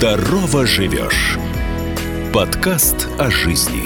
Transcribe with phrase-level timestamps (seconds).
[0.00, 1.36] Здорово живешь.
[2.32, 3.82] Подкаст о жизни.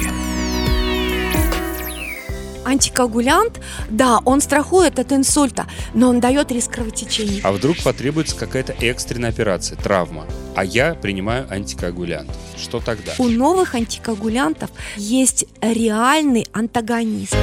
[2.65, 3.61] Антикоагулянт,
[3.91, 7.41] да, он страхует от инсульта, но он дает риск кровотечения.
[7.43, 10.25] А вдруг потребуется какая-то экстренная операция, травма,
[10.55, 12.31] а я принимаю антикоагулянт.
[12.57, 13.15] Что тогда?
[13.19, 17.37] У новых антикоагулянтов есть реальный антагонизм.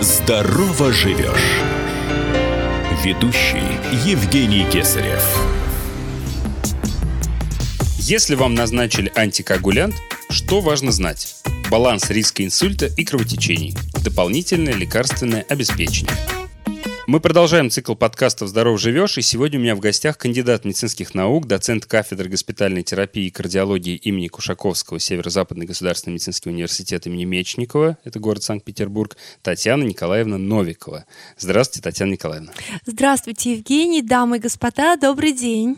[0.00, 1.60] Здорово живешь.
[3.04, 3.60] Ведущий
[4.06, 5.22] Евгений Кесарев.
[8.08, 9.96] Если вам назначили антикоагулянт,
[10.30, 11.38] что важно знать?
[11.72, 13.74] Баланс риска инсульта и кровотечений.
[14.04, 16.14] Дополнительное лекарственное обеспечение.
[17.08, 21.46] Мы продолжаем цикл подкастов «Здоров живешь», и сегодня у меня в гостях кандидат медицинских наук,
[21.46, 28.18] доцент кафедры госпитальной терапии и кардиологии имени Кушаковского Северо-Западный государственный медицинский университет имени Мечникова, это
[28.18, 31.04] город Санкт-Петербург, Татьяна Николаевна Новикова.
[31.38, 32.50] Здравствуйте, Татьяна Николаевна.
[32.86, 35.76] Здравствуйте, Евгений, дамы и господа, добрый день.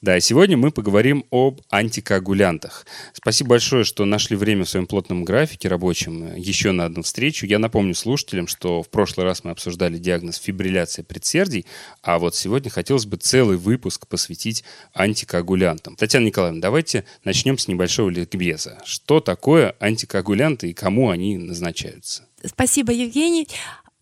[0.00, 2.86] Да, и сегодня мы поговорим об антикоагулянтах.
[3.12, 7.44] Спасибо большое, что нашли время в своем плотном графике рабочем еще на одну встречу.
[7.44, 10.38] Я напомню слушателям, что в прошлый раз мы обсуждали диагноз
[10.70, 11.66] фибрилляция предсердий,
[12.02, 15.96] а вот сегодня хотелось бы целый выпуск посвятить антикоагулянтам.
[15.96, 18.80] Татьяна Николаевна, давайте начнем с небольшого ликбеза.
[18.84, 22.24] Что такое антикоагулянты и кому они назначаются?
[22.44, 23.48] Спасибо, Евгений.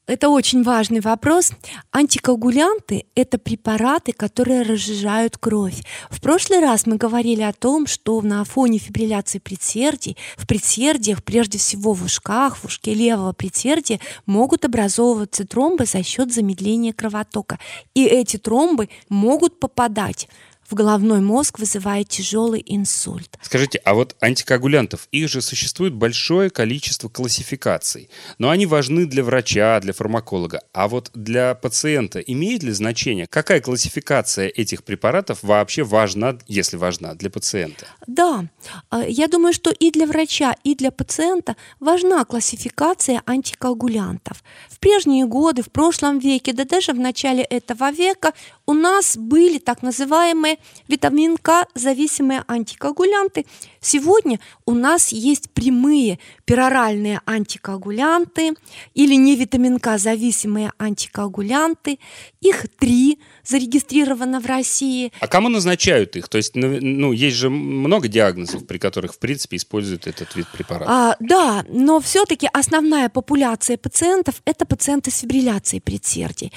[0.08, 1.52] Это очень важный вопрос.
[1.92, 5.82] Антикоагулянты– это препараты, которые разжижают кровь.
[6.08, 11.58] В прошлый раз мы говорили о том, что на фоне фибрилляции предсердий, в предсердиях, прежде
[11.58, 17.58] всего в ушках, в ушке левого предсердия, могут образовываться тромбы за счет замедления кровотока.
[17.92, 20.26] И эти тромбы могут попадать
[20.68, 23.38] в головной мозг, вызывая тяжелый инсульт.
[23.42, 29.80] Скажите, а вот антикоагулянтов, их же существует большое количество классификаций, но они важны для врача,
[29.80, 30.60] для фармаколога.
[30.72, 37.14] А вот для пациента имеет ли значение, какая классификация этих препаратов вообще важна, если важна,
[37.14, 37.86] для пациента?
[38.06, 38.44] Да,
[38.90, 44.42] а, я думаю, что и для врача, и для пациента важна классификация антикоагулянтов.
[44.68, 48.34] В прежние годы, в прошлом веке, да даже в начале этого века
[48.66, 50.57] у нас были так называемые
[50.88, 53.46] витамин К зависимые антикоагулянты.
[53.80, 58.54] Сегодня у нас есть прямые пероральные антикоагулянты
[58.94, 61.98] или не витамин К зависимые антикоагулянты.
[62.40, 65.12] Их три зарегистрировано в России.
[65.20, 66.28] А кому назначают их?
[66.28, 70.46] То есть, ну, ну, есть же много диагнозов, при которых, в принципе, используют этот вид
[70.52, 70.90] препарата.
[70.90, 76.52] А, да, но все-таки основная популяция пациентов– это пациенты с фибрилляцией предсердий.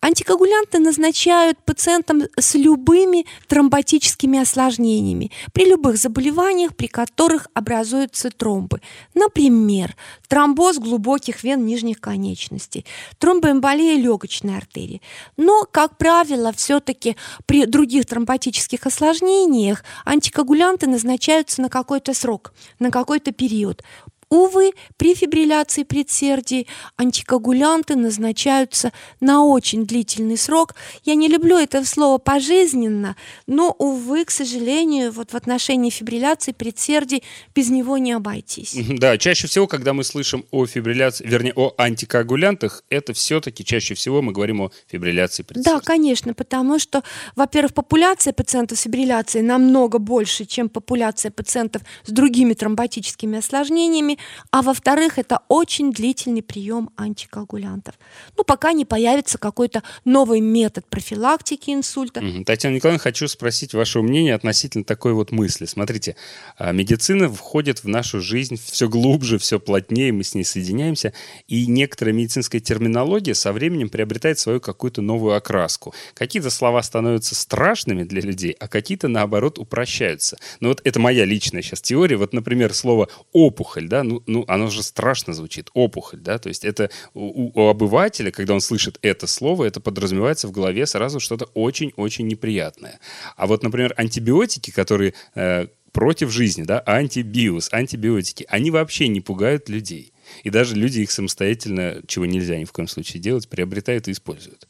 [0.00, 8.80] Антикоагулянты назначают пациентам с любыми тромботическими осложнениями, при любых заболеваниях, при которых образуются тромбы.
[9.14, 9.96] Например,
[10.28, 12.84] тромбоз глубоких вен нижних конечностей,
[13.18, 15.02] тромбоэмболия легочной артерии.
[15.36, 23.32] Но, как правило, все-таки при других тромботических осложнениях антикоагулянты назначаются на какой-то срок, на какой-то
[23.32, 23.82] период.
[24.28, 26.66] Увы, при фибрилляции предсердий
[26.96, 30.74] антикоагулянты назначаются на очень длительный срок.
[31.04, 33.14] Я не люблю это слово пожизненно,
[33.46, 37.22] но, увы, к сожалению, вот в отношении фибрилляции предсердий
[37.54, 38.76] без него не обойтись.
[38.98, 44.22] Да, чаще всего, когда мы слышим о фибрилляции, вернее, о антикоагулянтах, это все-таки чаще всего
[44.22, 45.78] мы говорим о фибрилляции предсердий.
[45.78, 47.04] Да, конечно, потому что,
[47.36, 54.15] во-первых, популяция пациентов с фибрилляцией намного больше, чем популяция пациентов с другими тромботическими осложнениями,
[54.50, 57.94] а во-вторых, это очень длительный прием антикоагулянтов.
[58.36, 62.22] Ну, пока не появится какой-то новый метод профилактики инсульта.
[62.44, 65.66] Татьяна Николаевна, хочу спросить вашего мнения относительно такой вот мысли.
[65.66, 66.16] Смотрите,
[66.56, 71.12] а, медицина входит в нашу жизнь все глубже, все плотнее, мы с ней соединяемся,
[71.48, 75.94] и некоторая медицинская терминология со временем приобретает свою какую-то новую окраску.
[76.14, 80.36] Какие-то слова становятся страшными для людей, а какие-то, наоборот, упрощаются.
[80.60, 82.16] Ну вот это моя личная сейчас теория.
[82.16, 86.64] Вот, например, слово «опухоль», да, ну, ну, оно же страшно звучит, опухоль, да, то есть
[86.64, 91.46] это у, у обывателя, когда он слышит это слово, это подразумевается в голове сразу что-то
[91.54, 93.00] очень-очень неприятное.
[93.36, 99.68] А вот, например, антибиотики, которые э, против жизни, да, антибиос, антибиотики, они вообще не пугают
[99.68, 100.12] людей.
[100.42, 104.68] И даже люди их самостоятельно, чего нельзя ни в коем случае делать, приобретают и используют.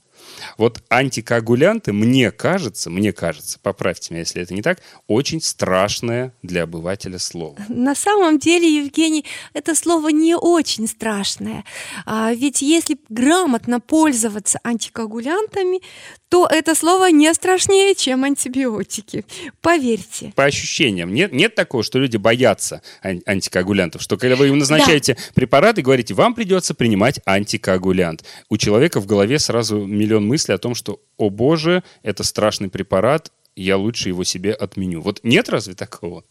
[0.59, 6.65] Вот антикоагулянты, мне кажется, мне кажется, поправьте меня, если это не так, очень страшное для
[6.65, 7.57] обывателя слово.
[7.69, 11.65] На самом деле, Евгений, это слово не очень страшное.
[12.05, 15.81] А, ведь если грамотно пользоваться антикоагулянтами,
[16.29, 19.25] то это слово не страшнее, чем антибиотики.
[19.61, 20.33] Поверьте.
[20.35, 21.15] По ощущениям.
[21.15, 25.21] Нет, нет такого, что люди боятся антикоагулянтов, что когда вы им назначаете да.
[25.35, 28.25] препарат и говорите, вам придется принимать антикоагулянт.
[28.49, 33.33] У человека в голове сразу миллион мыслей о том, что, о боже, это страшный препарат,
[33.57, 35.01] я лучше его себе отменю.
[35.01, 36.25] Вот нет разве такого?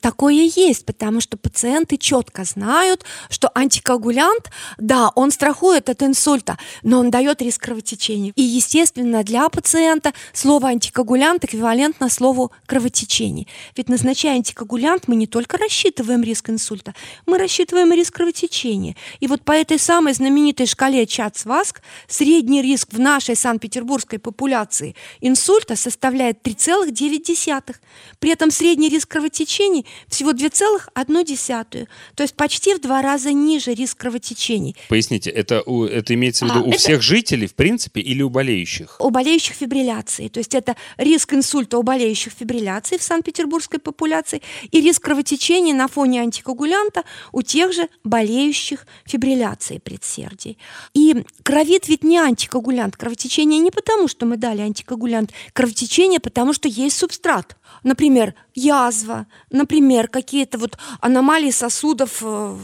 [0.00, 7.00] Такое есть, потому что пациенты четко знают, что антикоагулянт, да, он страхует от инсульта, но
[7.00, 8.32] он дает риск кровотечения.
[8.36, 13.46] И, естественно, для пациента слово антикоагулянт эквивалентно слову кровотечение.
[13.74, 18.96] Ведь назначая антикоагулянт, мы не только рассчитываем риск инсульта, мы рассчитываем риск кровотечения.
[19.20, 25.74] И вот по этой самой знаменитой шкале ЧАЦ-ВАСК средний риск в нашей санкт-петербургской популяции инсульта
[25.74, 27.76] составляет 3,9.
[28.18, 31.88] При этом средний риск кровотечений всего 2,1.
[32.14, 34.76] То есть почти в два раза ниже риск кровотечений.
[34.88, 36.78] Поясните, это, у, это имеется в виду а, у это...
[36.78, 38.96] всех жителей, в принципе, или у болеющих?
[39.00, 40.28] У болеющих фибрилляцией.
[40.28, 45.88] То есть это риск инсульта у болеющих фибрилляцией в санкт-петербургской популяции и риск кровотечения на
[45.88, 50.58] фоне антикоагулянта у тех же болеющих фибрилляцией предсердий.
[50.94, 52.96] И кровит ведь не антикоагулянт.
[52.96, 55.30] Кровотечение не потому, что мы дали антикоагулянт.
[55.52, 57.56] Кровотечение потому, что есть субстрат.
[57.82, 62.56] Например, язва, например, какие-то вот аномалии сосудов э,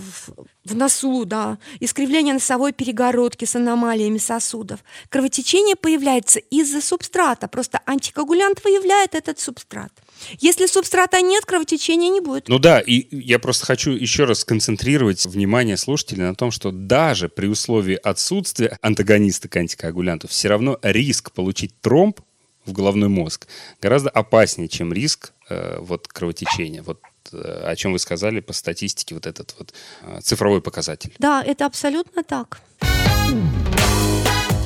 [0.67, 4.81] в носу, да, искривление носовой перегородки с аномалиями сосудов.
[5.09, 9.93] Кровотечение появляется из-за субстрата, просто антикоагулянт выявляет этот субстрат.
[10.39, 12.49] Если субстрата нет, кровотечения не будет.
[12.49, 17.29] Ну да, и я просто хочу еще раз сконцентрировать внимание слушателей на том, что даже
[17.29, 22.21] при условии отсутствия антагониста к антикоагулянту все равно риск получить тромб
[22.67, 23.47] в головной мозг
[23.81, 26.83] гораздо опаснее, чем риск э, вот кровотечения.
[26.83, 27.01] Вот
[27.33, 29.73] э, о чем вы сказали по статистике, вот этот вот
[30.03, 31.15] э, цифровой показатель.
[31.19, 32.61] Да, это абсолютно так.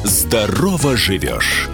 [0.04, 1.68] Здорово живешь.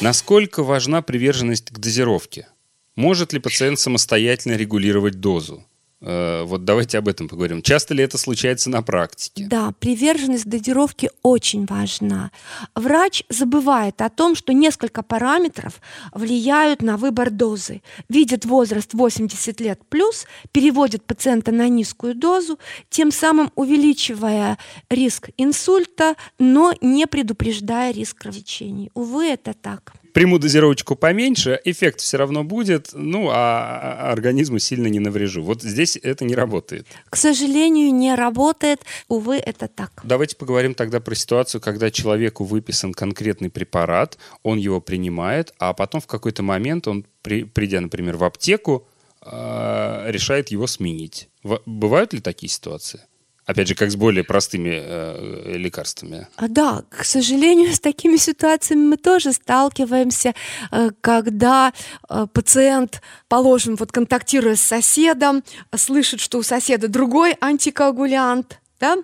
[0.00, 2.48] Насколько важна приверженность к дозировке?
[2.96, 5.64] Может ли пациент самостоятельно регулировать дозу?
[6.06, 7.62] Э, вот давайте об этом поговорим.
[7.62, 9.46] Часто ли это случается на практике?
[9.48, 12.30] Да, приверженность дозировки очень важна.
[12.74, 15.80] Врач забывает о том, что несколько параметров
[16.12, 17.80] влияют на выбор дозы.
[18.08, 22.58] Видит возраст 80 лет плюс, переводит пациента на низкую дозу,
[22.90, 24.58] тем самым увеличивая
[24.90, 28.90] риск инсульта, но не предупреждая риск кровотечений.
[28.94, 34.86] Увы, это так приму дозировочку поменьше, эффект все равно будет, ну, а, а организму сильно
[34.86, 35.42] не наврежу.
[35.42, 36.86] Вот здесь это не работает.
[37.10, 38.80] К сожалению, не работает.
[39.08, 39.90] Увы, это так.
[40.04, 46.00] Давайте поговорим тогда про ситуацию, когда человеку выписан конкретный препарат, он его принимает, а потом
[46.00, 48.86] в какой-то момент он, при, придя, например, в аптеку,
[49.20, 51.28] э, решает его сменить.
[51.66, 53.00] Бывают ли такие ситуации?
[53.46, 56.28] Опять же, как с более простыми э, лекарствами.
[56.36, 60.34] А, да, к сожалению, с такими ситуациями мы тоже сталкиваемся,
[60.70, 61.72] э, когда
[62.08, 65.44] э, пациент, положим, вот контактируя с соседом,
[65.76, 68.96] слышит, что у соседа другой антикоагулянт, да,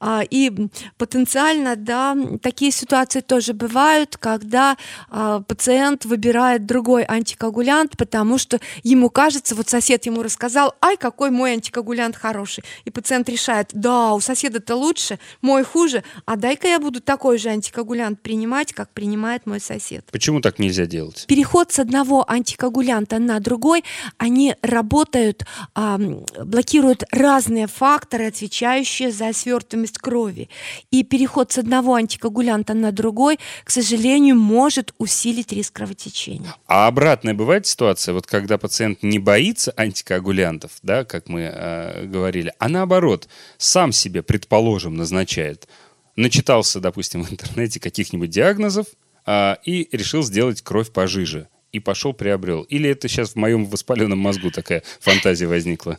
[0.00, 0.50] а, и
[0.96, 4.76] потенциально, да, такие ситуации тоже бывают, когда
[5.10, 11.30] а, пациент выбирает другой антикоагулянт, потому что ему кажется, вот сосед ему рассказал, ай, какой
[11.30, 12.64] мой антикоагулянт хороший.
[12.84, 17.48] И пациент решает, да, у соседа-то лучше, мой хуже, а дай-ка я буду такой же
[17.48, 20.04] антикоагулянт принимать, как принимает мой сосед.
[20.12, 21.24] Почему так нельзя делать?
[21.26, 23.84] Переход с одного антикоагулянта на другой,
[24.16, 25.44] они работают,
[25.74, 30.48] блокируют разные факторы, отвечающие за свертывание стоимость крови.
[30.90, 36.54] И переход с одного антикоагулянта на другой, к сожалению, может усилить риск кровотечения.
[36.66, 42.52] А обратная бывает ситуация, вот когда пациент не боится антикоагулянтов, да, как мы э, говорили,
[42.58, 45.68] а наоборот, сам себе, предположим, назначает.
[46.16, 48.86] Начитался, допустим, в интернете каких-нибудь диагнозов
[49.26, 52.62] э, и решил сделать кровь пожиже и пошел приобрел?
[52.62, 55.98] Или это сейчас в моем воспаленном мозгу такая фантазия возникла?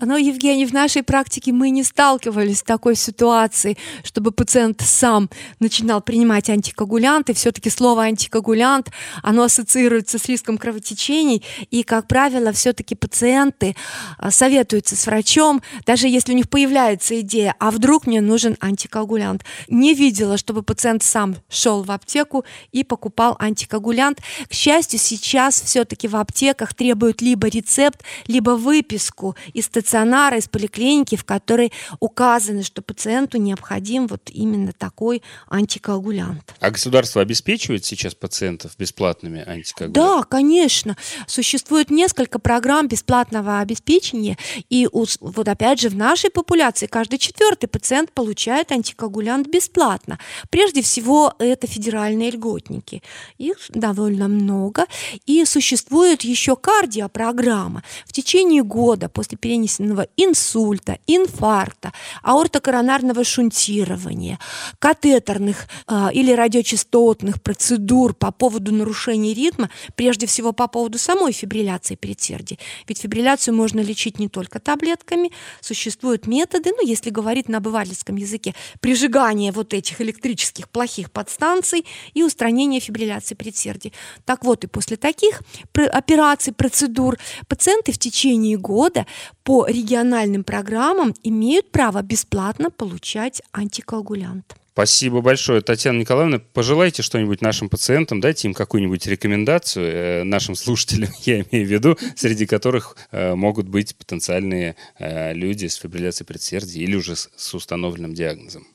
[0.00, 5.28] Но, Евгений, в нашей практике мы не сталкивались с такой ситуацией, чтобы пациент сам
[5.60, 7.34] начинал принимать антикоагулянты.
[7.34, 8.90] Все-таки слово антикоагулянт,
[9.22, 13.76] оно ассоциируется с риском кровотечений, и, как правило, все-таки пациенты
[14.18, 19.44] а, советуются с врачом, даже если у них появляется идея, а вдруг мне нужен антикоагулянт.
[19.68, 24.20] Не видела, чтобы пациент сам шел в аптеку и покупал антикоагулянт.
[24.48, 30.48] К счастью, счастью, сейчас все-таки в аптеках требуют либо рецепт, либо выписку из стационара, из
[30.48, 36.54] поликлиники, в которой указано, что пациенту необходим вот именно такой антикоагулянт.
[36.60, 39.94] А государство обеспечивает сейчас пациентов бесплатными антикоагулянтами?
[39.94, 40.96] Да, конечно.
[41.26, 44.36] Существует несколько программ бесплатного обеспечения,
[44.70, 50.18] и вот опять же в нашей популяции каждый четвертый пациент получает антикоагулянт бесплатно.
[50.50, 53.02] Прежде всего это федеральные льготники.
[53.38, 54.88] Их довольно много, долго,
[55.26, 57.82] и существует еще кардиопрограмма.
[58.06, 64.38] В течение года после перенесенного инсульта, инфаркта, аортокоронарного шунтирования,
[64.78, 71.96] катетерных э, или радиочастотных процедур по поводу нарушения ритма, прежде всего по поводу самой фибрилляции
[71.96, 72.58] предсердий.
[72.88, 78.54] Ведь фибрилляцию можно лечить не только таблетками, существуют методы, ну, если говорить на обывательском языке,
[78.80, 83.92] прижигания вот этих электрических плохих подстанций и устранения фибрилляции предсердий.
[84.24, 87.16] Так вот, и после таких операций, процедур
[87.48, 89.06] пациенты в течение года
[89.44, 94.56] по региональным программам имеют право бесплатно получать антикоагулянт.
[94.72, 96.40] Спасибо большое, Татьяна Николаевна.
[96.52, 101.96] Пожелайте что-нибудь нашим пациентам, дайте им какую-нибудь рекомендацию, э, нашим слушателям, я имею в виду,
[102.16, 107.54] среди которых э, могут быть потенциальные э, люди с фибрилляцией предсердия или уже с, с
[107.54, 108.66] установленным диагнозом.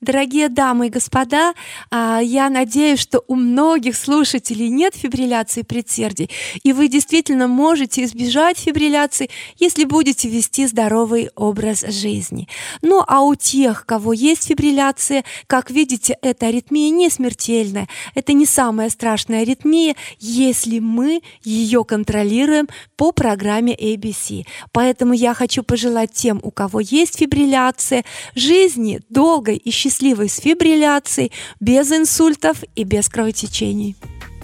[0.00, 1.54] Дорогие дамы и господа,
[1.90, 6.30] а, я надеюсь, что у многих слушателей нет фибрилляции предсердий,
[6.62, 12.48] и вы действительно можете избежать фибрилляции, если будете вести здоровый образ жизни.
[12.82, 18.46] Ну а у тех, кого есть фибрилляция, как видите, эта аритмия не смертельная, это не
[18.46, 24.44] самая страшная аритмия, если мы ее контролируем по программе ABC.
[24.72, 28.04] Поэтому я хочу пожелать тем, у кого есть фибрилляция,
[28.34, 33.96] жизни долгой и счастливой с фибрилляцией, без инсультов и без кровотечений.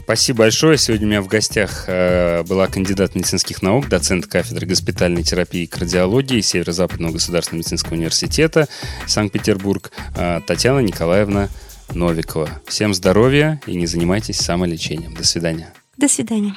[0.02, 0.76] Спасибо большое.
[0.76, 5.66] Сегодня у меня в гостях э, была кандидат медицинских наук, доцент кафедры госпитальной терапии и
[5.68, 8.66] кардиологии Северо-Западного государственного медицинского университета
[9.06, 11.48] Санкт-Петербург э, Татьяна Николаевна
[11.94, 12.50] Новикова.
[12.66, 15.14] Всем здоровья и не занимайтесь самолечением.
[15.14, 15.72] До свидания.
[15.96, 16.56] До свидания.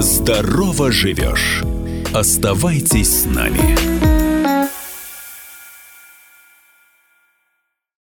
[0.00, 1.62] Здорово живешь.
[2.14, 4.07] Оставайтесь с нами.